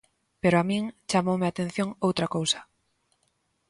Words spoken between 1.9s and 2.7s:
outra cousa.